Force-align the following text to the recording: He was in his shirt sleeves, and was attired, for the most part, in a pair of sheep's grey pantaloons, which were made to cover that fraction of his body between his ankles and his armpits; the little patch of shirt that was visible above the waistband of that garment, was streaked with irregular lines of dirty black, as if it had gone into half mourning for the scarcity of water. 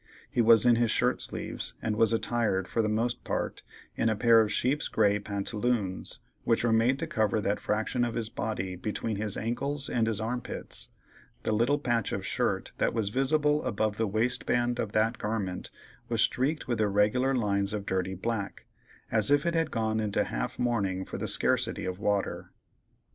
He 0.31 0.41
was 0.41 0.65
in 0.65 0.77
his 0.77 0.89
shirt 0.89 1.21
sleeves, 1.21 1.75
and 1.79 1.95
was 1.95 2.11
attired, 2.11 2.67
for 2.67 2.81
the 2.81 2.89
most 2.89 3.23
part, 3.23 3.61
in 3.95 4.09
a 4.09 4.15
pair 4.15 4.41
of 4.41 4.51
sheep's 4.51 4.87
grey 4.87 5.19
pantaloons, 5.19 6.17
which 6.43 6.63
were 6.63 6.73
made 6.73 6.97
to 6.97 7.05
cover 7.05 7.39
that 7.39 7.59
fraction 7.59 8.03
of 8.03 8.15
his 8.15 8.27
body 8.27 8.75
between 8.75 9.17
his 9.17 9.37
ankles 9.37 9.89
and 9.89 10.07
his 10.07 10.19
armpits; 10.19 10.89
the 11.43 11.53
little 11.53 11.77
patch 11.77 12.11
of 12.11 12.25
shirt 12.25 12.71
that 12.79 12.95
was 12.95 13.09
visible 13.09 13.63
above 13.63 13.97
the 13.97 14.07
waistband 14.07 14.79
of 14.79 14.93
that 14.93 15.19
garment, 15.19 15.69
was 16.09 16.23
streaked 16.23 16.67
with 16.67 16.81
irregular 16.81 17.35
lines 17.35 17.71
of 17.71 17.85
dirty 17.85 18.15
black, 18.15 18.65
as 19.11 19.29
if 19.29 19.45
it 19.45 19.53
had 19.53 19.69
gone 19.69 19.99
into 19.99 20.23
half 20.23 20.57
mourning 20.57 21.05
for 21.05 21.19
the 21.19 21.27
scarcity 21.27 21.85
of 21.85 21.99
water. 21.99 22.49